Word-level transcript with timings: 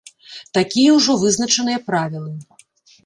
Такія 0.57 0.95
ўжо 0.95 1.17
вызначаныя 1.25 1.83
правілы. 1.91 2.33